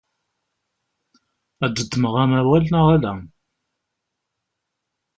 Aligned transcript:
Ad 1.65 1.71
d-ddmeɣ 1.75 2.15
amawal 2.23 2.63
neɣ 2.69 2.87
ala? 2.95 3.13